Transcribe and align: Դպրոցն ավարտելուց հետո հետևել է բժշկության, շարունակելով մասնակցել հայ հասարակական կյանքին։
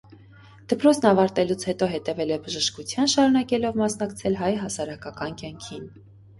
Դպրոցն 0.71 1.05
ավարտելուց 1.09 1.65
հետո 1.71 1.89
հետևել 1.91 2.33
է 2.37 2.41
բժշկության, 2.47 3.13
շարունակելով 3.15 3.79
մասնակցել 3.85 4.41
հայ 4.43 4.53
հասարակական 4.67 5.41
կյանքին։ 5.47 5.89